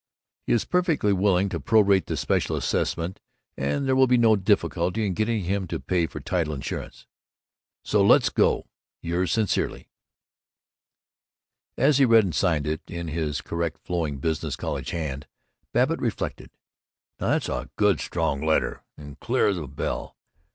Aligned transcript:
He 0.47 0.53
is 0.53 0.65
perfectly 0.65 1.13
willing 1.13 1.47
to 1.49 1.59
pro 1.59 1.79
rate 1.79 2.07
the 2.07 2.17
special 2.17 2.55
assessment 2.55 3.19
and 3.55 3.87
there 3.87 3.95
will 3.95 4.07
be 4.07 4.17
no 4.17 4.35
difficulty 4.35 5.05
in 5.05 5.13
getting 5.13 5.43
him 5.43 5.67
to 5.67 5.79
pay 5.79 6.07
for 6.07 6.19
title 6.19 6.55
insurance. 6.55 7.05
So 7.83 8.03
let's 8.03 8.29
go! 8.29 8.65
Yours 9.03 9.31
sincerely, 9.31 9.89
As 11.77 11.99
he 11.99 12.05
read 12.05 12.23
and 12.23 12.33
signed 12.33 12.65
it, 12.65 12.81
in 12.87 13.09
his 13.09 13.41
correct 13.41 13.77
flowing 13.85 14.17
business 14.17 14.55
college 14.55 14.89
hand, 14.89 15.27
Babbitt 15.71 15.99
reflected, 15.99 16.49
"Now 17.19 17.27
that's 17.27 17.47
a 17.47 17.69
good, 17.75 17.99
strong 17.99 18.41
letter, 18.43 18.81
and 18.97 19.19
clear's 19.19 19.59
a 19.59 19.67
bell. 19.67 20.17